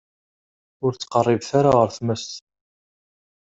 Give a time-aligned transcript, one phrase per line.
[0.85, 2.27] Ur ttqeṛṛibet ara ar tmes.